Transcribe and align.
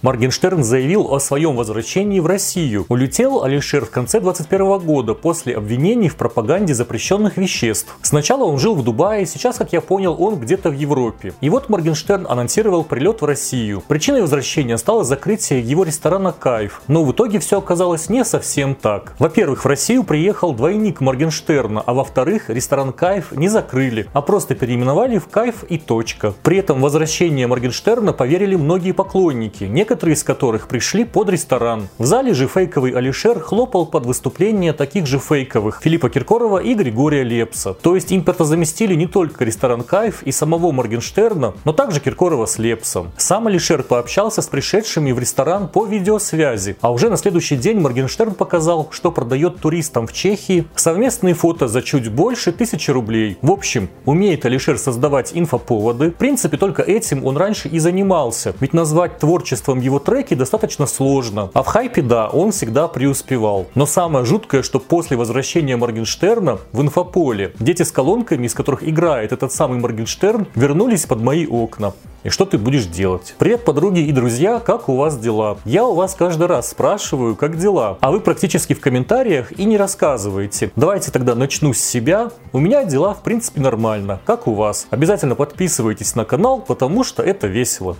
Моргенштерн 0.00 0.62
заявил 0.62 1.12
о 1.12 1.18
своем 1.18 1.56
возвращении 1.56 2.20
в 2.20 2.26
Россию. 2.26 2.86
Улетел 2.88 3.42
Алишер 3.42 3.84
в 3.84 3.90
конце 3.90 4.20
2021 4.20 4.78
года 4.86 5.14
после 5.14 5.56
обвинений 5.56 6.08
в 6.08 6.14
пропаганде 6.14 6.72
запрещенных 6.72 7.36
веществ. 7.36 7.96
Сначала 8.02 8.44
он 8.44 8.60
жил 8.60 8.76
в 8.76 8.84
Дубае, 8.84 9.26
сейчас, 9.26 9.56
как 9.56 9.72
я 9.72 9.80
понял, 9.80 10.14
он 10.16 10.36
где-то 10.36 10.70
в 10.70 10.74
Европе. 10.74 11.34
И 11.40 11.50
вот 11.50 11.68
Моргенштерн 11.68 12.28
анонсировал 12.28 12.84
прилет 12.84 13.22
в 13.22 13.24
Россию. 13.24 13.82
Причиной 13.88 14.20
возвращения 14.20 14.78
стало 14.78 15.02
закрытие 15.02 15.62
его 15.62 15.82
ресторана 15.82 16.30
«Кайф». 16.30 16.80
Но 16.86 17.02
в 17.02 17.10
итоге 17.10 17.40
все 17.40 17.58
оказалось 17.58 18.08
не 18.08 18.24
совсем 18.24 18.76
так. 18.76 19.16
Во-первых, 19.18 19.64
в 19.64 19.66
Россию 19.66 20.04
приехал 20.04 20.52
двойник 20.52 21.00
Моргенштерна, 21.00 21.82
а 21.84 21.92
во-вторых, 21.92 22.50
ресторан 22.50 22.92
«Кайф» 22.92 23.32
не 23.32 23.48
закрыли, 23.48 24.06
а 24.12 24.22
просто 24.22 24.54
переименовали 24.54 25.18
в 25.18 25.26
«Кайф» 25.26 25.64
и 25.64 25.76
точка. 25.76 26.34
При 26.44 26.58
этом 26.58 26.82
возвращение 26.82 27.48
Моргенштерна 27.48 28.12
поверили 28.12 28.54
многие 28.54 28.92
поклонники 28.92 29.64
некоторые 29.88 30.16
из 30.16 30.22
которых 30.22 30.68
пришли 30.68 31.04
под 31.04 31.30
ресторан. 31.30 31.88
В 31.96 32.04
зале 32.04 32.34
же 32.34 32.46
фейковый 32.46 32.92
Алишер 32.92 33.40
хлопал 33.40 33.86
под 33.86 34.04
выступление 34.04 34.74
таких 34.74 35.06
же 35.06 35.18
фейковых 35.18 35.80
Филиппа 35.82 36.10
Киркорова 36.10 36.58
и 36.58 36.74
Григория 36.74 37.22
Лепса. 37.22 37.72
То 37.72 37.94
есть 37.94 38.12
импорта 38.12 38.44
заместили 38.44 38.94
не 38.94 39.06
только 39.06 39.46
ресторан 39.46 39.82
Кайф 39.82 40.22
и 40.24 40.30
самого 40.30 40.72
Моргенштерна, 40.72 41.54
но 41.64 41.72
также 41.72 42.00
Киркорова 42.00 42.44
с 42.44 42.58
Лепсом. 42.58 43.12
Сам 43.16 43.46
Алишер 43.46 43.82
пообщался 43.82 44.42
с 44.42 44.46
пришедшими 44.48 45.10
в 45.12 45.18
ресторан 45.18 45.68
по 45.68 45.86
видеосвязи, 45.86 46.76
а 46.82 46.92
уже 46.92 47.08
на 47.08 47.16
следующий 47.16 47.56
день 47.56 47.80
Моргенштерн 47.80 48.34
показал, 48.34 48.88
что 48.90 49.10
продает 49.10 49.58
туристам 49.58 50.06
в 50.06 50.12
Чехии 50.12 50.66
совместные 50.74 51.32
фото 51.32 51.66
за 51.66 51.80
чуть 51.80 52.12
больше 52.12 52.52
тысячи 52.52 52.90
рублей. 52.90 53.38
В 53.40 53.50
общем, 53.50 53.88
умеет 54.04 54.44
Алишер 54.44 54.76
создавать 54.76 55.30
инфоповоды. 55.32 56.10
В 56.10 56.16
принципе, 56.16 56.58
только 56.58 56.82
этим 56.82 57.24
он 57.24 57.38
раньше 57.38 57.68
и 57.68 57.78
занимался. 57.78 58.54
Ведь 58.60 58.74
назвать 58.74 59.18
творчеством 59.18 59.77
целом 59.78 59.80
его 59.80 59.98
треки 59.98 60.34
достаточно 60.34 60.86
сложно. 60.86 61.50
А 61.54 61.62
в 61.62 61.66
хайпе, 61.66 62.02
да, 62.02 62.28
он 62.28 62.50
всегда 62.50 62.88
преуспевал. 62.88 63.66
Но 63.74 63.86
самое 63.86 64.24
жуткое, 64.24 64.62
что 64.62 64.80
после 64.80 65.16
возвращения 65.16 65.76
Моргенштерна 65.76 66.58
в 66.72 66.80
инфополе 66.80 67.52
дети 67.60 67.82
с 67.82 67.92
колонками, 67.92 68.46
из 68.46 68.54
которых 68.54 68.82
играет 68.82 69.32
этот 69.32 69.52
самый 69.52 69.78
Моргенштерн, 69.78 70.46
вернулись 70.54 71.06
под 71.06 71.22
мои 71.22 71.46
окна. 71.46 71.92
И 72.24 72.30
что 72.30 72.44
ты 72.44 72.58
будешь 72.58 72.86
делать? 72.86 73.34
Привет, 73.38 73.64
подруги 73.64 74.00
и 74.00 74.12
друзья, 74.12 74.58
как 74.58 74.88
у 74.88 74.96
вас 74.96 75.16
дела? 75.16 75.56
Я 75.64 75.86
у 75.86 75.94
вас 75.94 76.16
каждый 76.16 76.48
раз 76.48 76.70
спрашиваю, 76.70 77.36
как 77.36 77.56
дела, 77.56 77.96
а 78.00 78.10
вы 78.10 78.20
практически 78.20 78.74
в 78.74 78.80
комментариях 78.80 79.52
и 79.58 79.64
не 79.64 79.76
рассказываете. 79.76 80.72
Давайте 80.74 81.12
тогда 81.12 81.36
начну 81.36 81.72
с 81.72 81.78
себя. 81.78 82.30
У 82.52 82.58
меня 82.58 82.84
дела 82.84 83.14
в 83.14 83.22
принципе 83.22 83.60
нормально, 83.60 84.20
как 84.26 84.48
у 84.48 84.54
вас. 84.54 84.88
Обязательно 84.90 85.36
подписывайтесь 85.36 86.16
на 86.16 86.24
канал, 86.24 86.60
потому 86.60 87.04
что 87.04 87.22
это 87.22 87.46
весело. 87.46 87.96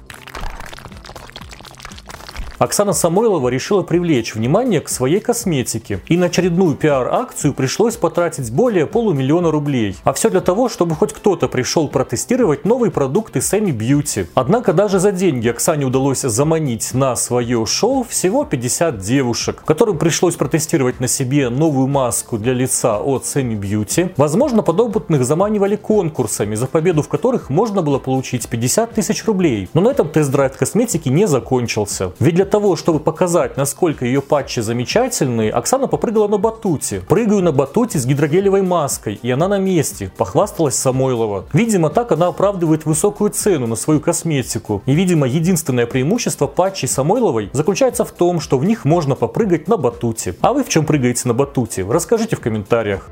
Оксана 2.59 2.93
Самойлова 2.93 3.49
решила 3.49 3.83
привлечь 3.83 4.35
внимание 4.35 4.81
к 4.81 4.89
своей 4.89 5.21
косметике. 5.21 6.01
И 6.09 6.17
на 6.17 6.27
очередную 6.27 6.75
пиар-акцию 6.75 7.55
пришлось 7.55 7.97
потратить 7.97 8.53
более 8.53 8.87
полумиллиона 8.87 9.53
рублей. 9.53 9.97
А 10.03 10.13
все 10.13 10.29
для 10.29 10.41
того, 10.41 10.69
чтобы 10.69 10.97
хоть 10.97 11.13
кто-то 11.13 11.47
пришел 11.47 11.87
протестировать 11.87 12.65
новые 12.65 12.91
продукты 12.91 13.41
Сами 13.41 13.71
Бьюти. 13.71 14.27
Однако 14.35 14.73
даже 14.73 14.99
за 14.99 15.13
деньги 15.13 15.47
Оксане 15.47 15.85
удалось 15.85 16.23
заманить 16.23 16.95
на 16.95 17.15
свое 17.15 17.65
шоу 17.65 18.03
всего 18.03 18.45
50 18.45 18.99
девушек, 18.99 19.63
которым 19.65 19.97
пришлось 19.97 20.35
протестировать 20.35 20.99
на 20.99 21.07
себе 21.07 21.51
новую 21.51 21.87
маску 21.87 22.39
для 22.39 22.55
лица 22.55 22.99
от 22.99 23.25
Сами 23.25 23.55
Бьюти. 23.55 24.09
Возможно, 24.17 24.65
подопытных 24.65 25.25
заманивали 25.25 25.77
конкурсами, 25.77 26.57
за 26.57 26.67
победу 26.67 27.03
в 27.03 27.09
которых 27.09 27.51
можно 27.51 27.83
было 27.83 28.01
получить 28.01 28.49
50 28.49 28.95
тысяч 28.95 29.25
рублей. 29.27 29.69
Но 29.75 29.81
на 29.81 29.91
этом 29.91 30.09
тест-драйв 30.09 30.57
косметики 30.57 31.09
не 31.09 31.29
закончился. 31.29 32.13
Ведь 32.19 32.35
для 32.35 32.48
того, 32.51 32.77
чтобы 32.77 32.99
показать, 32.99 33.57
насколько 33.57 34.05
ее 34.05 34.21
патчи 34.21 34.61
замечательные, 34.61 35.51
Оксана 35.51 35.87
попрыгала 35.87 36.29
на 36.29 36.39
батуте. 36.39 37.01
Прыгаю 37.09 37.43
на 37.43 37.53
батуте 37.53 37.99
с 37.99 38.07
гидрогелевой 38.07 38.63
маской, 38.63 39.15
и 39.23 39.31
она 39.31 39.49
на 39.49 39.59
месте, 39.59 40.11
похвасталась 40.17 40.75
Самойлова. 40.77 41.47
Видимо, 41.53 41.91
так 41.91 42.13
она 42.13 42.29
оправдывает 42.29 42.85
высокую 42.87 43.31
цену 43.31 43.67
на 43.67 43.77
свою 43.77 44.01
косметику. 44.01 44.83
И, 44.87 44.95
видимо, 44.95 45.27
единственное 45.27 45.87
преимущество 45.87 46.47
патчей 46.47 46.89
Самойловой 46.89 47.51
заключается 47.53 48.05
в 48.05 48.13
том, 48.13 48.41
что 48.41 48.59
в 48.59 48.65
них 48.65 48.85
можно 48.85 49.15
попрыгать 49.15 49.69
на 49.69 49.77
батуте. 49.77 50.35
А 50.41 50.53
вы 50.53 50.65
в 50.65 50.69
чем 50.69 50.87
прыгаете 50.87 51.29
на 51.29 51.35
батуте? 51.35 51.87
Расскажите 51.89 52.37
в 52.37 52.41
комментариях. 52.41 53.11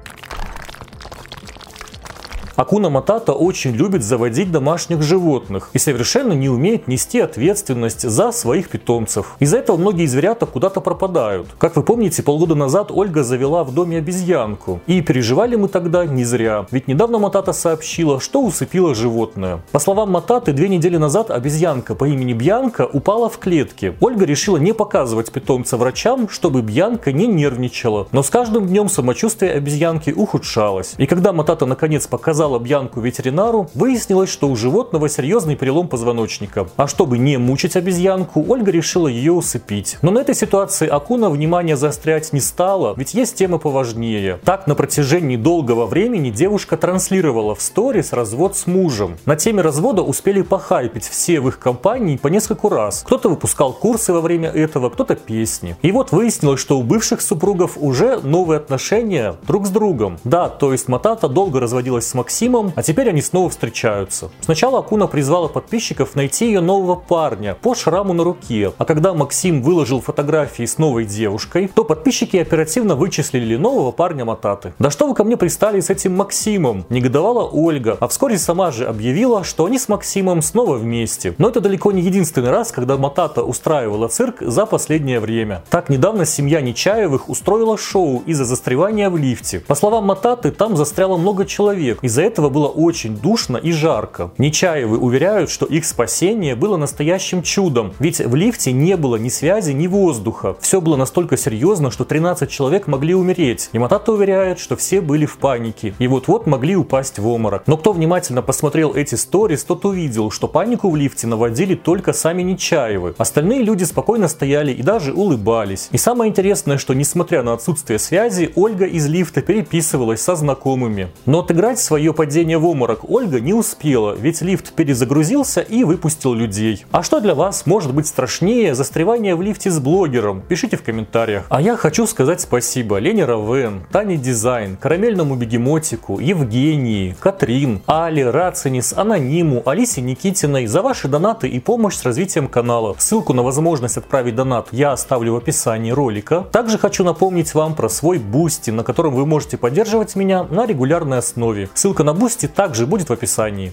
Акуна 2.56 2.88
Матата 2.88 3.34
очень 3.34 3.72
любит 3.72 4.02
заводить 4.02 4.50
домашних 4.50 5.02
животных 5.02 5.68
и 5.74 5.78
совершенно 5.78 6.32
не 6.32 6.48
умеет 6.48 6.88
нести 6.88 7.20
ответственность 7.20 8.08
за 8.08 8.32
своих 8.32 8.70
питомцев. 8.70 9.36
Из-за 9.40 9.58
этого 9.58 9.76
многие 9.76 10.06
зверята 10.06 10.46
куда-то 10.46 10.80
пропадают. 10.80 11.48
Как 11.58 11.76
вы 11.76 11.82
помните, 11.82 12.22
полгода 12.22 12.54
назад 12.54 12.90
Ольга 12.90 13.24
завела 13.24 13.62
в 13.62 13.74
доме 13.74 13.98
обезьянку. 13.98 14.80
И 14.86 15.02
переживали 15.02 15.56
мы 15.56 15.68
тогда 15.68 16.06
не 16.06 16.24
зря. 16.24 16.64
Ведь 16.70 16.88
недавно 16.88 17.18
Матата 17.18 17.52
сообщила, 17.52 18.20
что 18.20 18.42
усыпила 18.42 18.94
животное. 18.94 19.60
По 19.70 19.78
словам 19.78 20.12
Мататы, 20.12 20.54
две 20.54 20.68
недели 20.68 20.96
назад 20.96 21.30
обезьянка 21.30 21.94
по 21.94 22.06
имени 22.06 22.32
Бьянка 22.32 22.86
упала 22.90 23.28
в 23.28 23.36
клетке. 23.36 23.94
Ольга 24.00 24.24
решила 24.24 24.56
не 24.56 24.72
показывать 24.72 25.30
питомца 25.30 25.76
врачам, 25.76 26.30
чтобы 26.30 26.62
Бьянка 26.62 27.12
не 27.12 27.26
нервничала. 27.26 28.08
Но 28.12 28.22
с 28.22 28.30
каждым 28.30 28.66
днем 28.66 28.88
самочувствие 28.88 29.52
обезьянки 29.52 30.10
ухудшалось. 30.10 30.94
И 30.96 31.04
когда 31.04 31.34
Матата 31.34 31.66
наконец 31.66 32.06
показала 32.06 32.45
показала 32.46 32.58
Бьянку 32.60 33.00
ветеринару, 33.00 33.68
выяснилось, 33.74 34.30
что 34.30 34.48
у 34.48 34.54
животного 34.54 35.08
серьезный 35.08 35.56
перелом 35.56 35.88
позвоночника. 35.88 36.68
А 36.76 36.86
чтобы 36.86 37.18
не 37.18 37.38
мучить 37.38 37.74
обезьянку, 37.74 38.44
Ольга 38.46 38.70
решила 38.70 39.08
ее 39.08 39.32
усыпить. 39.32 39.98
Но 40.02 40.12
на 40.12 40.20
этой 40.20 40.34
ситуации 40.34 40.86
Акуна 40.86 41.28
внимание 41.28 41.76
заострять 41.76 42.32
не 42.32 42.40
стала, 42.40 42.94
ведь 42.96 43.14
есть 43.14 43.34
темы 43.34 43.58
поважнее. 43.58 44.38
Так, 44.44 44.68
на 44.68 44.76
протяжении 44.76 45.36
долгого 45.36 45.86
времени 45.86 46.30
девушка 46.30 46.76
транслировала 46.76 47.56
в 47.56 47.60
сторис 47.60 48.12
развод 48.12 48.56
с 48.56 48.68
мужем. 48.68 49.16
На 49.26 49.34
теме 49.34 49.62
развода 49.62 50.02
успели 50.02 50.42
похайпить 50.42 51.08
все 51.08 51.40
в 51.40 51.48
их 51.48 51.58
компании 51.58 52.16
по 52.16 52.28
нескольку 52.28 52.68
раз. 52.68 53.02
Кто-то 53.04 53.28
выпускал 53.28 53.72
курсы 53.72 54.12
во 54.12 54.20
время 54.20 54.50
этого, 54.50 54.90
кто-то 54.90 55.16
песни. 55.16 55.76
И 55.82 55.90
вот 55.90 56.12
выяснилось, 56.12 56.60
что 56.60 56.78
у 56.78 56.84
бывших 56.84 57.22
супругов 57.22 57.72
уже 57.76 58.20
новые 58.20 58.58
отношения 58.58 59.34
друг 59.48 59.66
с 59.66 59.70
другом. 59.70 60.18
Да, 60.22 60.48
то 60.48 60.70
есть 60.70 60.86
Матата 60.86 61.28
долго 61.28 61.58
разводилась 61.58 62.06
с 62.06 62.14
Максимом, 62.14 62.35
Максимом, 62.36 62.74
а 62.76 62.82
теперь 62.82 63.08
они 63.08 63.22
снова 63.22 63.48
встречаются. 63.48 64.30
Сначала 64.42 64.80
Акуна 64.80 65.06
призвала 65.06 65.48
подписчиков 65.48 66.14
найти 66.14 66.44
ее 66.44 66.60
нового 66.60 66.94
парня 66.94 67.56
по 67.58 67.74
шраму 67.74 68.12
на 68.12 68.24
руке, 68.24 68.74
а 68.76 68.84
когда 68.84 69.14
Максим 69.14 69.62
выложил 69.62 70.02
фотографии 70.02 70.66
с 70.66 70.76
новой 70.76 71.06
девушкой, 71.06 71.66
то 71.74 71.82
подписчики 71.82 72.36
оперативно 72.36 72.94
вычислили 72.94 73.56
нового 73.56 73.91
парня 73.91 74.26
Мататы. 74.26 74.74
Да 74.78 74.91
что 74.91 75.08
вы 75.08 75.14
ко 75.14 75.24
мне 75.24 75.38
пристали 75.38 75.80
с 75.80 75.88
этим 75.88 76.14
Максимом? 76.14 76.84
Негодовала 76.91 77.48
Ольга, 77.48 77.97
а 78.00 78.06
вскоре 78.06 78.36
сама 78.36 78.70
же 78.70 78.84
объявила, 78.84 79.42
что 79.42 79.64
они 79.64 79.78
с 79.78 79.88
Максимом 79.88 80.42
снова 80.42 80.76
вместе. 80.76 81.34
Но 81.38 81.48
это 81.48 81.62
далеко 81.62 81.91
не 81.91 82.03
единственный 82.03 82.50
раз, 82.50 82.70
когда 82.70 82.98
Матата 82.98 83.44
устраивала 83.44 84.08
цирк 84.08 84.42
за 84.42 84.66
последнее 84.66 85.20
время. 85.20 85.62
Так 85.70 85.88
недавно 85.88 86.26
семья 86.26 86.60
Нечаевых 86.60 87.30
устроила 87.30 87.78
шоу 87.78 88.22
из-за 88.26 88.44
застревания 88.44 89.08
в 89.08 89.16
лифте. 89.16 89.60
По 89.60 89.74
словам 89.74 90.04
Мататы, 90.04 90.50
там 90.50 90.76
застряло 90.76 91.16
много 91.16 91.47
человек. 91.47 92.00
Из-за 92.03 92.25
этого 92.26 92.48
было 92.48 92.69
очень 92.69 93.16
душно 93.16 93.56
и 93.56 93.72
жарко. 93.72 94.31
Нечаевы 94.38 94.98
уверяют, 94.98 95.50
что 95.50 95.66
их 95.66 95.84
спасение 95.84 96.54
было 96.54 96.76
настоящим 96.76 97.42
чудом, 97.42 97.94
ведь 97.98 98.20
в 98.20 98.34
лифте 98.34 98.72
не 98.72 98.97
было 98.97 99.16
ни 99.16 99.28
связи, 99.28 99.72
ни 99.72 99.87
воздуха. 99.87 100.56
Все 100.60 100.81
было 100.81 100.97
настолько 100.97 101.36
серьезно, 101.36 101.91
что 101.91 102.04
13 102.04 102.50
человек 102.50 102.86
могли 102.86 103.15
умереть. 103.15 103.70
И 103.72 103.78
Матата 103.78 104.12
уверяет, 104.12 104.59
что 104.59 104.76
все 104.76 105.00
были 105.00 105.26
в 105.26 105.38
панике 105.38 105.94
и 105.98 106.09
вот-вот 106.09 106.47
могли 106.47 106.76
упасть 106.76 107.19
в 107.19 107.26
оморок. 107.28 107.62
Но 107.66 107.76
кто 107.76 107.92
внимательно 107.92 108.42
посмотрел 108.42 108.94
эти 108.94 109.15
сторис, 109.15 109.65
тот 109.65 109.84
увидел, 109.84 110.31
что 110.31 110.48
панику 110.48 110.91
в 110.91 110.97
лифте 110.97 111.26
наводили 111.26 111.75
только 111.75 112.12
сами 112.12 112.42
Нечаевы. 112.42 113.15
Остальные 113.19 113.62
люди 113.62 113.84
спокойно 113.84 114.28
стояли 114.28 114.72
и 114.72 114.82
даже 114.82 115.12
улыбались. 115.12 115.89
И 115.92 115.98
самое 115.98 116.30
интересное, 116.30 116.78
что 116.78 116.95
несмотря 116.95 117.42
на 117.42 117.53
отсутствие 117.53 117.98
связи, 117.98 118.53
Ольга 118.54 118.86
из 118.86 119.06
лифта 119.06 119.42
переписывалась 119.42 120.21
со 120.21 120.36
знакомыми. 120.36 121.09
Но 121.24 121.41
отыграть 121.41 121.78
свое 121.78 122.12
падение 122.16 122.59
в 122.59 122.66
обморок 122.66 123.09
Ольга 123.09 123.39
не 123.39 123.54
успела, 123.54 124.16
ведь 124.18 124.42
лифт 124.42 124.72
перезагрузился 124.72 125.60
и 125.60 125.84
выпустил 125.84 126.34
людей. 126.34 126.84
А 126.91 127.04
что 127.04 127.21
для 127.21 127.36
вас 127.36 127.66
может 127.66 127.95
быть 127.95 128.09
страшнее 128.09 128.74
застревания 128.74 129.36
в 129.36 129.42
лифте 129.42 129.71
с 129.71 129.78
блогером? 129.78 130.42
Пишите 130.48 130.77
в 130.77 130.83
комментариях. 130.83 131.45
А 131.48 131.60
я 131.60 131.77
хочу 131.77 132.07
сказать 132.07 132.41
спасибо 132.41 132.98
Лене 132.98 133.24
Равен, 133.24 133.83
Тане 133.92 134.16
Дизайн, 134.16 134.77
Карамельному 134.77 135.36
Бегемотику, 135.36 136.18
Евгении, 136.18 137.15
Катрин, 137.21 137.83
Али, 137.86 138.22
Рацинис, 138.22 138.92
Анониму, 138.97 139.62
Алисе 139.66 140.01
Никитиной 140.01 140.66
за 140.66 140.83
ваши 140.83 141.07
донаты 141.07 141.48
и 141.48 141.60
помощь 141.60 141.95
с 141.95 142.04
развитием 142.04 142.48
канала. 142.48 142.97
Ссылку 142.98 143.33
на 143.34 143.42
возможность 143.42 143.98
отправить 143.98 144.34
донат 144.34 144.69
я 144.72 144.92
оставлю 144.92 145.34
в 145.34 145.36
описании 145.36 145.91
ролика. 145.91 146.47
Также 146.51 146.78
хочу 146.78 147.04
напомнить 147.04 147.54
вам 147.54 147.74
про 147.74 147.89
свой 147.89 148.19
Бусти, 148.19 148.71
на 148.71 148.83
котором 148.83 149.15
вы 149.15 149.27
можете 149.27 149.59
поддерживать 149.59 150.16
меня 150.16 150.45
на 150.45 150.66
регулярной 150.66 151.19
основе. 151.19 151.69
Ссылка 151.74 152.04
на 152.06 152.14
Бусти 152.14 152.47
также 152.47 152.86
будет 152.86 153.08
в 153.08 153.12
описании. 153.12 153.72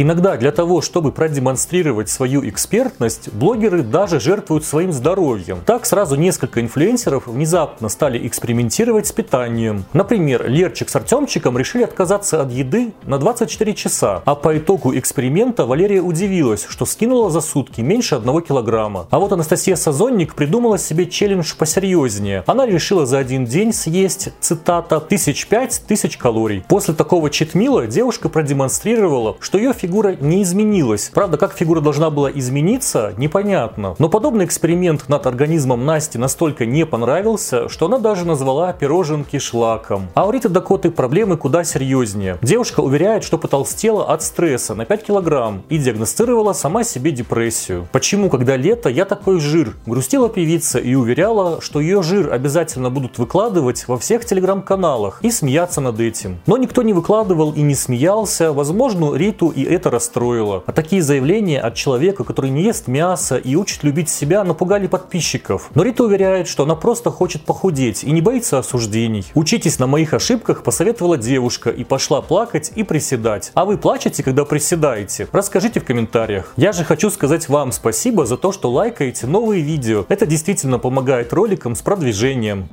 Иногда 0.00 0.36
для 0.36 0.52
того, 0.52 0.80
чтобы 0.80 1.10
продемонстрировать 1.10 2.08
свою 2.08 2.48
экспертность, 2.48 3.32
блогеры 3.32 3.82
даже 3.82 4.20
жертвуют 4.20 4.64
своим 4.64 4.92
здоровьем. 4.92 5.58
Так 5.66 5.86
сразу 5.86 6.14
несколько 6.14 6.60
инфлюенсеров 6.60 7.26
внезапно 7.26 7.88
стали 7.88 8.24
экспериментировать 8.24 9.08
с 9.08 9.12
питанием. 9.12 9.86
Например, 9.92 10.48
Лерчик 10.48 10.88
с 10.88 10.94
Артемчиком 10.94 11.58
решили 11.58 11.82
отказаться 11.82 12.40
от 12.40 12.52
еды 12.52 12.92
на 13.06 13.18
24 13.18 13.74
часа, 13.74 14.22
а 14.24 14.36
по 14.36 14.56
итогу 14.56 14.96
эксперимента 14.96 15.66
Валерия 15.66 16.00
удивилась, 16.00 16.64
что 16.68 16.86
скинула 16.86 17.28
за 17.28 17.40
сутки 17.40 17.80
меньше 17.80 18.14
1 18.14 18.42
килограмма. 18.42 19.08
А 19.10 19.18
вот 19.18 19.32
Анастасия 19.32 19.74
Сазонник 19.74 20.36
придумала 20.36 20.78
себе 20.78 21.06
челлендж 21.06 21.56
посерьезнее. 21.58 22.44
Она 22.46 22.66
решила 22.66 23.04
за 23.04 23.18
один 23.18 23.46
день 23.46 23.72
съесть, 23.72 24.28
цитата, 24.38 25.00
тысяч 25.00 25.48
пять 25.48 25.82
тысяч 25.88 26.16
калорий. 26.16 26.62
После 26.68 26.94
такого 26.94 27.30
читмила 27.30 27.88
девушка 27.88 28.28
продемонстрировала, 28.28 29.36
что 29.40 29.58
ее 29.58 29.72
фигура 29.72 29.87
не 29.88 30.42
изменилась. 30.42 31.10
Правда, 31.12 31.36
как 31.36 31.52
фигура 31.52 31.80
должна 31.80 32.10
была 32.10 32.30
измениться, 32.30 33.14
непонятно. 33.16 33.94
Но 33.98 34.08
подобный 34.08 34.44
эксперимент 34.44 35.08
над 35.08 35.26
организмом 35.26 35.84
Насти 35.84 36.18
настолько 36.18 36.66
не 36.66 36.86
понравился, 36.86 37.68
что 37.68 37.86
она 37.86 37.98
даже 37.98 38.24
назвала 38.24 38.72
пироженки 38.72 39.38
шлаком. 39.38 40.08
А 40.14 40.26
у 40.26 40.30
Риты 40.30 40.48
Дакоты 40.48 40.90
проблемы 40.90 41.36
куда 41.36 41.64
серьезнее. 41.64 42.38
Девушка 42.42 42.80
уверяет, 42.80 43.24
что 43.24 43.38
потолстела 43.38 44.04
от 44.12 44.22
стресса 44.22 44.74
на 44.74 44.84
5 44.84 45.04
килограмм 45.04 45.62
и 45.68 45.78
диагностировала 45.78 46.52
сама 46.52 46.84
себе 46.84 47.10
депрессию. 47.10 47.88
Почему, 47.92 48.28
когда 48.30 48.56
лето, 48.56 48.88
я 48.88 49.04
такой 49.04 49.40
жир? 49.40 49.74
Грустила 49.86 50.28
певица 50.28 50.78
и 50.78 50.94
уверяла, 50.94 51.60
что 51.60 51.80
ее 51.80 52.02
жир 52.02 52.32
обязательно 52.32 52.90
будут 52.90 53.18
выкладывать 53.18 53.86
во 53.88 53.98
всех 53.98 54.24
телеграм-каналах 54.24 55.20
и 55.22 55.30
смеяться 55.30 55.80
над 55.80 56.00
этим. 56.00 56.38
Но 56.46 56.56
никто 56.56 56.82
не 56.82 56.92
выкладывал 56.92 57.52
и 57.52 57.62
не 57.62 57.74
смеялся, 57.74 58.52
возможно, 58.52 59.14
Риту 59.14 59.48
и 59.48 59.64
это 59.78 59.90
расстроило. 59.90 60.62
А 60.66 60.72
такие 60.72 61.00
заявления 61.02 61.60
от 61.60 61.74
человека, 61.74 62.24
который 62.24 62.50
не 62.50 62.64
ест 62.64 62.88
мясо 62.88 63.36
и 63.36 63.54
учит 63.54 63.84
любить 63.84 64.10
себя, 64.10 64.44
напугали 64.44 64.86
подписчиков. 64.86 65.70
Но 65.74 65.82
Рита 65.82 66.04
уверяет, 66.04 66.48
что 66.48 66.64
она 66.64 66.74
просто 66.74 67.10
хочет 67.10 67.42
похудеть 67.42 68.04
и 68.04 68.10
не 68.10 68.20
боится 68.20 68.58
осуждений. 68.58 69.24
Учитесь 69.34 69.78
на 69.78 69.86
моих 69.86 70.12
ошибках, 70.14 70.62
посоветовала 70.62 71.16
девушка 71.16 71.70
и 71.70 71.84
пошла 71.84 72.20
плакать 72.20 72.72
и 72.74 72.82
приседать. 72.82 73.52
А 73.54 73.64
вы 73.64 73.78
плачете, 73.78 74.22
когда 74.22 74.44
приседаете? 74.44 75.28
Расскажите 75.32 75.80
в 75.80 75.84
комментариях. 75.84 76.52
Я 76.56 76.72
же 76.72 76.84
хочу 76.84 77.10
сказать 77.10 77.48
вам 77.48 77.72
спасибо 77.72 78.26
за 78.26 78.36
то, 78.36 78.52
что 78.52 78.70
лайкаете 78.70 79.26
новые 79.26 79.62
видео. 79.62 80.04
Это 80.08 80.26
действительно 80.26 80.78
помогает 80.78 81.32
роликам 81.32 81.76
с 81.76 81.82
продвижением. 81.82 82.68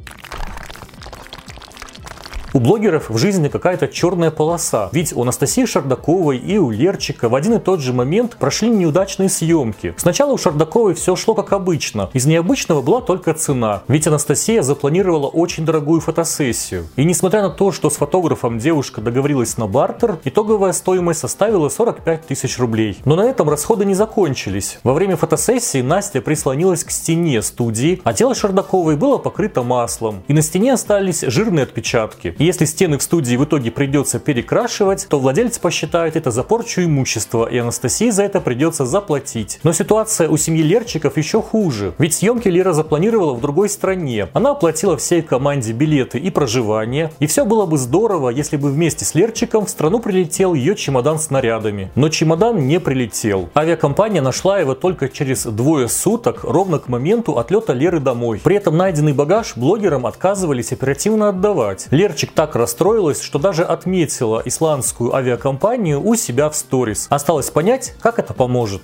У 2.55 2.59
блогеров 2.61 3.09
в 3.09 3.17
жизни 3.17 3.49
какая-то 3.49 3.89
черная 3.89 4.31
полоса. 4.31 4.87
Ведь 4.93 5.11
у 5.11 5.23
Анастасии 5.23 5.65
Шардаковой 5.65 6.37
и 6.37 6.57
у 6.57 6.71
Лерчика 6.71 7.27
в 7.27 7.35
один 7.35 7.55
и 7.55 7.59
тот 7.59 7.81
же 7.81 7.91
момент 7.91 8.37
прошли 8.37 8.69
неудачные 8.69 9.27
съемки. 9.27 9.93
Сначала 9.97 10.31
у 10.31 10.37
Шардаковой 10.37 10.93
все 10.93 11.17
шло 11.17 11.33
как 11.33 11.51
обычно. 11.51 12.09
Из 12.13 12.25
необычного 12.25 12.81
была 12.81 13.01
только 13.01 13.33
цена. 13.33 13.83
Ведь 13.89 14.07
Анастасия 14.07 14.61
запланировала 14.61 15.27
очень 15.27 15.65
дорогую 15.65 15.99
фотосессию. 15.99 16.87
И 16.95 17.03
несмотря 17.03 17.41
на 17.41 17.49
то, 17.49 17.73
что 17.73 17.89
с 17.89 17.97
фотографом 17.97 18.57
девушка 18.57 19.01
договорилась 19.01 19.57
на 19.57 19.67
бартер, 19.67 20.19
итоговая 20.23 20.71
стоимость 20.71 21.19
составила 21.19 21.67
45 21.67 22.25
тысяч 22.25 22.57
рублей. 22.57 22.99
Но 23.03 23.17
на 23.17 23.25
этом 23.25 23.49
расходы 23.49 23.83
не 23.83 23.95
закончились. 23.95 24.79
Во 24.83 24.93
время 24.93 25.17
фотосессии 25.17 25.81
Настя 25.81 26.21
прислонилась 26.21 26.85
к 26.85 26.91
стене 26.91 27.41
студии, 27.41 27.99
а 28.05 28.13
тело 28.13 28.33
Шардаковой 28.33 28.95
было 28.95 29.17
покрыто 29.17 29.61
маслом. 29.61 30.23
И 30.29 30.33
на 30.33 30.41
стене 30.41 30.71
остались 30.71 31.19
жирные 31.19 31.63
отпечатки 31.63 32.33
если 32.45 32.65
стены 32.65 32.97
в 32.97 33.03
студии 33.03 33.35
в 33.35 33.43
итоге 33.45 33.71
придется 33.71 34.19
перекрашивать, 34.19 35.07
то 35.09 35.19
владелец 35.19 35.57
посчитает 35.57 36.15
это 36.15 36.31
за 36.31 36.43
порчу 36.43 36.83
имущества, 36.83 37.45
и 37.45 37.57
Анастасии 37.57 38.09
за 38.09 38.23
это 38.23 38.39
придется 38.39 38.85
заплатить. 38.85 39.59
Но 39.63 39.73
ситуация 39.73 40.29
у 40.29 40.37
семьи 40.37 40.61
Лерчиков 40.61 41.17
еще 41.17 41.41
хуже. 41.41 41.93
Ведь 41.97 42.13
съемки 42.13 42.47
Лера 42.47 42.73
запланировала 42.73 43.33
в 43.33 43.41
другой 43.41 43.69
стране. 43.69 44.27
Она 44.33 44.51
оплатила 44.51 44.97
всей 44.97 45.21
команде 45.21 45.73
билеты 45.73 46.19
и 46.19 46.29
проживание. 46.29 47.11
И 47.19 47.27
все 47.27 47.45
было 47.45 47.65
бы 47.65 47.77
здорово, 47.77 48.29
если 48.29 48.57
бы 48.57 48.69
вместе 48.69 49.05
с 49.05 49.15
Лерчиком 49.15 49.65
в 49.65 49.69
страну 49.69 49.99
прилетел 49.99 50.53
ее 50.53 50.75
чемодан 50.75 51.19
с 51.19 51.29
нарядами. 51.29 51.91
Но 51.95 52.09
чемодан 52.09 52.67
не 52.67 52.79
прилетел. 52.79 53.49
Авиакомпания 53.55 54.21
нашла 54.21 54.59
его 54.59 54.75
только 54.75 55.09
через 55.09 55.45
двое 55.45 55.87
суток, 55.87 56.43
ровно 56.43 56.79
к 56.79 56.87
моменту 56.87 57.37
отлета 57.39 57.73
Леры 57.73 57.99
домой. 57.99 58.39
При 58.43 58.57
этом 58.57 58.77
найденный 58.77 59.13
багаж 59.13 59.53
блогерам 59.55 60.05
отказывались 60.05 60.71
оперативно 60.71 61.29
отдавать. 61.29 61.87
Лерчик 61.91 62.31
так 62.35 62.55
расстроилась, 62.55 63.21
что 63.21 63.39
даже 63.39 63.63
отметила 63.63 64.41
исландскую 64.45 65.15
авиакомпанию 65.15 66.05
у 66.05 66.15
себя 66.15 66.49
в 66.49 66.55
сторис. 66.55 67.07
Осталось 67.09 67.49
понять, 67.49 67.95
как 68.01 68.19
это 68.19 68.33
поможет. 68.33 68.81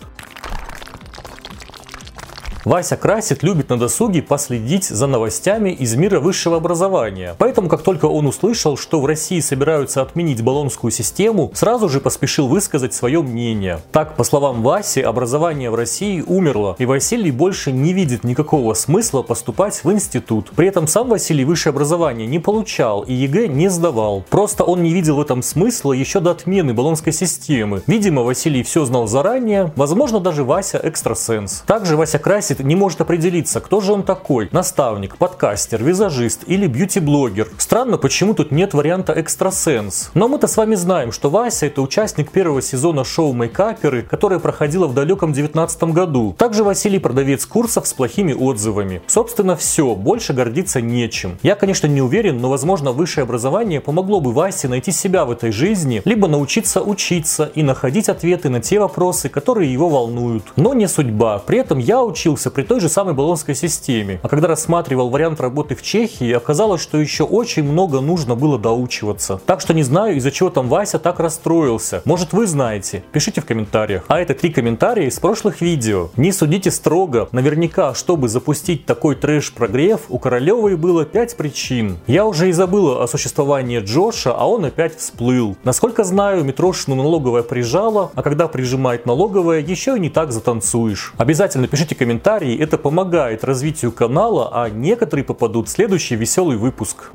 Вася 2.63 2.95
Красит 2.95 3.41
любит 3.41 3.69
на 3.69 3.77
досуге 3.77 4.21
последить 4.21 4.85
за 4.85 5.07
новостями 5.07 5.71
из 5.71 5.95
мира 5.95 6.19
высшего 6.19 6.57
образования. 6.57 7.35
Поэтому, 7.39 7.67
как 7.69 7.81
только 7.81 8.05
он 8.05 8.27
услышал, 8.27 8.77
что 8.77 9.01
в 9.01 9.05
России 9.07 9.39
собираются 9.39 10.01
отменить 10.01 10.43
болонскую 10.43 10.91
систему, 10.91 11.51
сразу 11.55 11.89
же 11.89 11.99
поспешил 11.99 12.47
высказать 12.47 12.93
свое 12.93 13.23
мнение. 13.23 13.79
Так, 13.91 14.15
по 14.15 14.23
словам 14.23 14.61
Васи, 14.61 15.01
образование 15.01 15.71
в 15.71 15.75
России 15.75 16.21
умерло, 16.21 16.75
и 16.77 16.85
Василий 16.85 17.31
больше 17.31 17.71
не 17.71 17.93
видит 17.93 18.23
никакого 18.23 18.75
смысла 18.75 19.23
поступать 19.23 19.83
в 19.83 19.91
институт. 19.91 20.51
При 20.55 20.67
этом 20.67 20.85
сам 20.85 21.09
Василий 21.09 21.45
высшее 21.45 21.71
образование 21.71 22.27
не 22.27 22.37
получал 22.37 23.01
и 23.01 23.13
ЕГЭ 23.13 23.47
не 23.47 23.69
сдавал. 23.69 24.23
Просто 24.29 24.63
он 24.63 24.83
не 24.83 24.93
видел 24.93 25.15
в 25.15 25.21
этом 25.21 25.41
смысла 25.41 25.93
еще 25.93 26.19
до 26.19 26.31
отмены 26.31 26.75
болонской 26.75 27.11
системы. 27.11 27.81
Видимо, 27.87 28.21
Василий 28.21 28.61
все 28.61 28.85
знал 28.85 29.07
заранее, 29.07 29.73
возможно, 29.75 30.19
даже 30.19 30.43
Вася 30.43 30.79
экстрасенс. 30.83 31.63
Также 31.65 31.97
Вася 31.97 32.19
Красит 32.19 32.50
Брексит 32.51 32.65
не 32.65 32.75
может 32.75 32.99
определиться, 32.99 33.61
кто 33.61 33.79
же 33.79 33.93
он 33.93 34.03
такой. 34.03 34.49
Наставник, 34.51 35.15
подкастер, 35.15 35.81
визажист 35.81 36.41
или 36.47 36.67
бьюти-блогер. 36.67 37.47
Странно, 37.57 37.97
почему 37.97 38.33
тут 38.33 38.51
нет 38.51 38.73
варианта 38.73 39.13
экстрасенс. 39.13 40.11
Но 40.15 40.27
мы-то 40.27 40.47
с 40.47 40.57
вами 40.57 40.75
знаем, 40.75 41.13
что 41.13 41.29
Вася 41.29 41.67
это 41.67 41.81
участник 41.81 42.29
первого 42.31 42.61
сезона 42.61 43.05
шоу 43.05 43.31
Мейкаперы, 43.31 44.01
которое 44.01 44.39
проходило 44.39 44.87
в 44.87 44.93
далеком 44.93 45.31
19 45.31 45.83
году. 45.83 46.35
Также 46.37 46.65
Василий 46.65 46.99
продавец 46.99 47.45
курсов 47.45 47.87
с 47.87 47.93
плохими 47.93 48.33
отзывами. 48.33 49.01
Собственно, 49.07 49.55
все, 49.55 49.95
больше 49.95 50.33
гордиться 50.33 50.81
нечем. 50.81 51.37
Я, 51.43 51.55
конечно, 51.55 51.87
не 51.87 52.01
уверен, 52.01 52.39
но, 52.39 52.49
возможно, 52.49 52.91
высшее 52.91 53.23
образование 53.23 53.79
помогло 53.79 54.19
бы 54.19 54.33
Васе 54.33 54.67
найти 54.67 54.91
себя 54.91 55.23
в 55.23 55.31
этой 55.31 55.53
жизни, 55.53 56.01
либо 56.03 56.27
научиться 56.27 56.81
учиться 56.81 57.49
и 57.55 57.63
находить 57.63 58.09
ответы 58.09 58.49
на 58.49 58.59
те 58.59 58.79
вопросы, 58.79 59.29
которые 59.29 59.71
его 59.71 59.87
волнуют. 59.87 60.43
Но 60.57 60.73
не 60.73 60.89
судьба. 60.89 61.39
При 61.39 61.59
этом 61.59 61.79
я 61.79 62.03
учился 62.03 62.40
учился 62.41 62.51
при 62.51 62.63
той 62.63 62.79
же 62.79 62.89
самой 62.89 63.13
баллонской 63.13 63.55
системе. 63.55 64.19
А 64.23 64.27
когда 64.27 64.47
рассматривал 64.47 65.09
вариант 65.09 65.39
работы 65.39 65.75
в 65.75 65.81
Чехии, 65.81 66.31
оказалось, 66.31 66.81
что 66.81 66.97
еще 66.97 67.23
очень 67.23 67.63
много 67.63 68.01
нужно 68.01 68.35
было 68.35 68.57
доучиваться. 68.57 69.39
Так 69.45 69.61
что 69.61 69.73
не 69.73 69.83
знаю, 69.83 70.15
из-за 70.15 70.31
чего 70.31 70.49
там 70.49 70.67
Вася 70.67 70.97
так 70.97 71.19
расстроился. 71.19 72.01
Может 72.05 72.33
вы 72.33 72.47
знаете? 72.47 73.03
Пишите 73.11 73.41
в 73.41 73.45
комментариях. 73.45 74.03
А 74.07 74.19
это 74.19 74.33
три 74.33 74.49
комментария 74.49 75.07
из 75.07 75.19
прошлых 75.19 75.61
видео. 75.61 76.09
Не 76.17 76.31
судите 76.31 76.71
строго. 76.71 77.27
Наверняка, 77.31 77.93
чтобы 77.93 78.27
запустить 78.27 78.85
такой 78.85 79.15
трэш-прогрев, 79.15 80.01
у 80.09 80.17
Королевой 80.17 80.75
было 80.75 81.05
5 81.05 81.37
причин. 81.37 81.97
Я 82.07 82.25
уже 82.25 82.49
и 82.49 82.51
забыла 82.51 83.03
о 83.03 83.07
существовании 83.07 83.79
Джоша, 83.79 84.33
а 84.33 84.47
он 84.47 84.65
опять 84.65 84.97
всплыл. 84.97 85.55
Насколько 85.63 86.03
знаю, 86.03 86.43
Митрошину 86.43 86.95
налоговая 86.95 87.43
прижала, 87.43 88.11
а 88.15 88.23
когда 88.23 88.47
прижимает 88.47 89.05
налоговая, 89.05 89.59
еще 89.59 89.95
и 89.95 89.99
не 89.99 90.09
так 90.09 90.31
затанцуешь. 90.31 91.13
Обязательно 91.17 91.67
пишите 91.67 91.95
комментарии 91.95 92.30
комментарии, 92.31 92.57
это 92.57 92.77
помогает 92.77 93.43
развитию 93.43 93.91
канала, 93.91 94.49
а 94.53 94.69
некоторые 94.69 95.25
попадут 95.25 95.67
в 95.67 95.71
следующий 95.71 96.15
веселый 96.15 96.57
выпуск. 96.57 97.11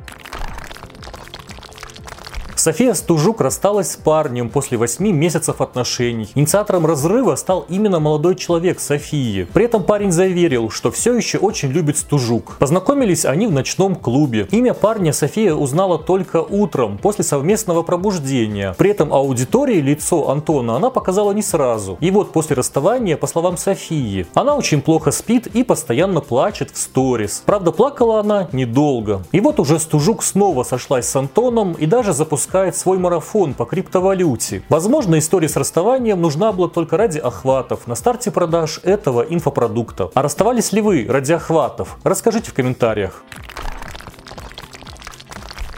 София 2.66 2.94
Стужук 2.94 3.40
рассталась 3.42 3.92
с 3.92 3.96
парнем 3.96 4.50
после 4.50 4.76
8 4.76 5.08
месяцев 5.12 5.60
отношений. 5.60 6.28
Инициатором 6.34 6.84
разрыва 6.84 7.36
стал 7.36 7.64
именно 7.68 8.00
молодой 8.00 8.34
человек 8.34 8.80
Софии. 8.80 9.46
При 9.52 9.66
этом 9.66 9.84
парень 9.84 10.10
заверил, 10.10 10.68
что 10.68 10.90
все 10.90 11.14
еще 11.14 11.38
очень 11.38 11.68
любит 11.68 11.96
Стужук. 11.96 12.56
Познакомились 12.58 13.24
они 13.24 13.46
в 13.46 13.52
ночном 13.52 13.94
клубе. 13.94 14.48
Имя 14.50 14.74
парня 14.74 15.12
София 15.12 15.54
узнала 15.54 15.96
только 15.96 16.42
утром, 16.42 16.98
после 16.98 17.22
совместного 17.22 17.84
пробуждения. 17.84 18.74
При 18.76 18.90
этом 18.90 19.14
аудитории 19.14 19.80
лицо 19.80 20.28
Антона 20.28 20.74
она 20.74 20.90
показала 20.90 21.30
не 21.30 21.42
сразу. 21.42 21.96
И 22.00 22.10
вот 22.10 22.32
после 22.32 22.56
расставания, 22.56 23.16
по 23.16 23.28
словам 23.28 23.58
Софии, 23.58 24.26
она 24.34 24.56
очень 24.56 24.82
плохо 24.82 25.12
спит 25.12 25.46
и 25.46 25.62
постоянно 25.62 26.20
плачет 26.20 26.72
в 26.72 26.78
сторис. 26.78 27.44
Правда, 27.46 27.70
плакала 27.70 28.18
она 28.18 28.48
недолго. 28.50 29.22
И 29.30 29.38
вот 29.38 29.60
уже 29.60 29.78
Стужук 29.78 30.24
снова 30.24 30.64
сошлась 30.64 31.06
с 31.06 31.14
Антоном 31.14 31.74
и 31.74 31.86
даже 31.86 32.12
запускала 32.12 32.55
запускает 32.56 32.76
свой 32.76 32.98
марафон 32.98 33.52
по 33.52 33.66
криптовалюте. 33.66 34.62
Возможно, 34.70 35.18
история 35.18 35.48
с 35.48 35.56
расставанием 35.56 36.22
нужна 36.22 36.52
была 36.52 36.68
только 36.68 36.96
ради 36.96 37.18
охватов 37.18 37.86
на 37.86 37.94
старте 37.94 38.30
продаж 38.30 38.80
этого 38.82 39.22
инфопродукта. 39.22 40.10
А 40.14 40.22
расставались 40.22 40.72
ли 40.72 40.80
вы 40.80 41.06
ради 41.06 41.32
охватов? 41.32 41.98
Расскажите 42.02 42.50
в 42.50 42.54
комментариях. 42.54 43.22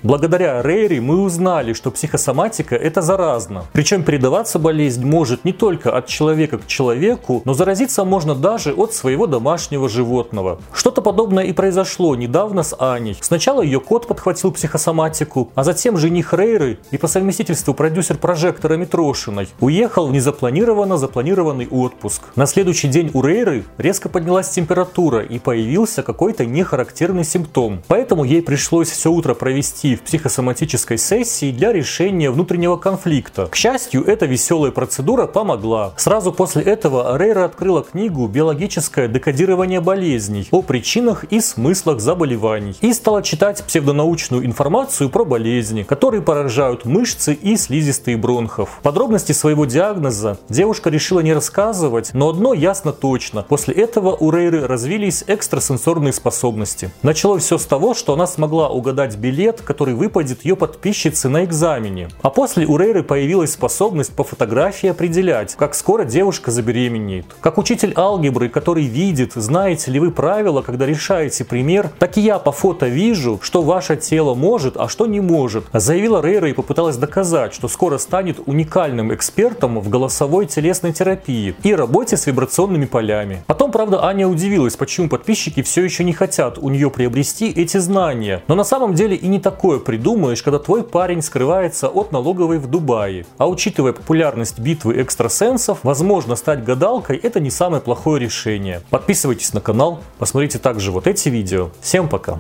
Благодаря 0.03 0.63
Рейри 0.63 1.01
мы 1.01 1.21
узнали, 1.23 1.73
что 1.73 1.91
психосоматика 1.91 2.77
это 2.77 3.03
заразно. 3.03 3.65
Причем 3.73 4.05
передаваться 4.05 4.59
болезнь 4.59 5.05
может 5.05 5.45
не 5.45 5.53
только 5.53 5.97
от 5.97 6.07
человека 6.07 6.59
к 6.59 6.67
человеку, 6.67 7.43
но 7.45 7.55
заразиться 7.55 8.05
можно 8.05 8.35
даже 8.35 8.73
от 8.73 8.95
своего 8.95 9.27
домашнего 9.27 9.89
животного. 9.89 10.61
Что-то 10.73 11.03
подобное 11.03 11.45
и 11.45 11.53
произошло 11.53 12.15
недавно 12.15 12.63
с 12.63 12.77
Аней. 12.79 13.17
Сначала 13.21 13.61
ее 13.63 13.81
кот 13.81 14.07
подхватил 14.07 14.53
психосоматику, 14.53 15.51
а 15.55 15.65
затем 15.65 15.97
жених 15.97 16.33
Рейры 16.33 16.79
и 16.93 16.99
по 16.99 17.09
совместительству 17.09 17.75
продюсер 17.75 18.19
прожектора 18.19 18.75
Митрошиной 18.75 19.49
уехал 19.61 20.07
в 20.07 20.13
незапланированно 20.13 20.97
запланированный 20.97 21.67
отпуск. 21.69 22.23
На 22.37 22.47
следующий 22.47 22.89
день 22.89 23.11
у 23.15 23.23
Рейры 23.23 23.65
резко 23.79 24.09
поднялась 24.09 24.51
температура 24.51 25.23
и 25.23 25.39
появился 25.39 26.03
какой-то 26.03 26.47
нехарактерный 26.47 27.25
симптом. 27.25 27.83
Поэтому 27.89 28.23
ей 28.25 28.43
пришлось 28.43 28.91
все 28.91 29.11
утро 29.11 29.35
провести 29.35 29.88
в 29.97 30.03
психосоматической 30.03 30.99
сессии 30.99 31.51
для 31.51 31.73
решения 31.73 32.31
внутреннего 32.31 32.77
конфликта. 32.77 33.47
К 33.47 33.57
счастью, 33.57 34.05
эта 34.05 34.27
веселая 34.27 34.71
процедура 34.71 35.27
помогла. 35.27 35.93
Сразу 35.97 36.33
после 36.33 36.63
этого 36.63 37.17
Рейра 37.17 37.45
открыла 37.45 37.83
книгу 37.83 38.27
«Биологическое 38.27 39.09
декодирование 39.09 39.81
болезней» 39.81 40.49
о 40.51 40.63
причинах 40.63 41.25
и 41.25 41.41
смыслах 41.41 42.01
заболеваний 42.01 42.77
и 42.81 42.93
стала 42.93 43.23
читать 43.23 43.63
псевдонаучную 43.65 44.45
информацию 44.45 45.11
про 45.11 45.25
болезни, 45.25 45.83
которые 45.83 46.23
поражают 46.23 46.85
мышцы 46.85 47.33
и 47.35 47.57
слизистые 47.57 48.17
бронхов. 48.17 48.81
Подробности 48.83 49.33
своего 49.33 49.65
диагноза 49.65 50.39
девушка 50.49 50.91
решила 50.91 51.21
не 51.21 51.33
рассказывать, 51.33 52.11
но 52.15 52.31
одно 52.31 52.55
ясно 52.55 52.93
точно. 52.93 53.43
После 53.43 53.75
этого 53.75 54.17
у 54.17 54.31
Рейры 54.31 54.67
развились 54.67 55.25
экстрасенсорные 55.27 56.13
способности. 56.13 56.91
Началось 57.03 57.45
все 57.45 57.59
с 57.59 57.65
того, 57.65 57.95
что 57.95 58.13
она 58.13 58.27
смогла 58.27 58.69
угадать 58.69 59.17
билет, 59.17 59.61
который 59.63 59.78
выпадет 59.79 60.45
ее 60.45 60.57
подписчице 60.57 61.29
на 61.29 61.45
экзамене. 61.45 62.09
А 62.23 62.31
после 62.31 62.67
у 62.67 62.77
Рейры 62.77 63.03
появилась 63.03 63.53
способность 63.53 64.13
по 64.13 64.25
фотографии 64.25 64.89
определять, 64.89 65.55
как 65.55 65.75
скоро 65.75 66.05
девушка 66.05 66.51
забеременеет. 66.51 67.27
Как 67.41 67.59
учитель 67.59 67.93
алгебры, 67.97 68.49
который 68.49 68.85
видит, 68.85 69.33
знаете 69.35 69.91
ли 69.91 70.01
вы 70.01 70.11
правила, 70.11 70.63
когда 70.63 70.87
решаете 70.87 71.45
пример, 71.45 71.91
так 71.99 72.17
и 72.19 72.21
я 72.21 72.39
по 72.39 72.53
фото 72.53 72.89
вижу, 72.89 73.39
что 73.43 73.63
ваше 73.63 73.97
тело 73.97 74.35
может, 74.35 74.77
а 74.77 74.89
что 74.89 75.07
не 75.07 75.21
может. 75.21 75.65
Заявила 75.73 76.21
Рейра 76.21 76.51
и 76.51 76.53
попыталась 76.53 76.97
доказать, 76.97 77.55
что 77.55 77.69
скоро 77.69 77.99
станет 77.99 78.41
уникальным 78.47 79.15
экспертом 79.15 79.79
в 79.81 79.89
голосовой 79.89 80.47
телесной 80.47 80.93
терапии 80.93 81.55
и 81.63 81.75
работе 81.75 82.17
с 82.17 82.27
вибрационными 82.27 82.87
полями. 82.87 83.43
Потом, 83.47 83.71
правда, 83.71 84.05
Аня 84.05 84.29
удивилась, 84.29 84.77
почему 84.77 85.09
подписчики 85.09 85.63
все 85.63 85.83
еще 85.83 86.05
не 86.05 86.13
хотят 86.13 86.59
у 86.59 86.69
нее 86.69 86.91
приобрести 86.91 87.51
эти 87.51 87.79
знания. 87.79 88.43
Но 88.49 88.55
на 88.55 88.65
самом 88.65 88.95
деле 88.95 89.17
и 89.17 89.29
не 89.29 89.39
такое 89.69 89.81
придумаешь, 89.81 90.43
когда 90.43 90.59
твой 90.59 90.83
парень 90.83 91.21
скрывается 91.21 91.89
от 91.89 92.11
налоговой 92.11 92.59
в 92.59 92.69
Дубае. 92.69 93.27
А 93.37 93.49
учитывая 93.49 93.93
популярность 93.93 94.59
битвы 94.59 95.03
экстрасенсов, 95.03 95.81
возможно 95.83 96.37
стать 96.37 96.65
гадалкой 96.65 97.19
это 97.19 97.39
не 97.39 97.51
самое 97.51 97.83
плохое 97.83 98.19
решение. 98.19 98.81
Подписывайтесь 98.91 99.53
на 99.53 99.61
канал, 99.61 100.01
посмотрите 100.19 100.59
также 100.59 100.91
вот 100.91 101.07
эти 101.07 101.29
видео. 101.29 101.69
Всем 101.83 102.09
пока! 102.09 102.37